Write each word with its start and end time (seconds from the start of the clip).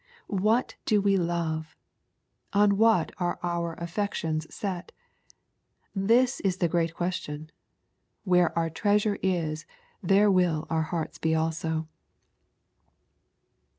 What 0.25 0.77
do 0.85 0.99
we 0.99 1.15
love? 1.15 1.75
On 2.53 2.75
what 2.77 3.11
are 3.19 3.37
our 3.43 3.75
affections 3.75 4.51
set? 4.51 4.91
This 5.93 6.39
is 6.39 6.57
the 6.57 6.67
great 6.67 6.95
question." 6.95 7.51
Where 8.33 8.51
our 8.57 8.71
treasure 8.71 9.19
is 9.21 9.67
there 10.01 10.31
will 10.31 10.65
our 10.71 10.81
hearts 10.89 11.19
be 11.19 11.35
also." 11.35 11.87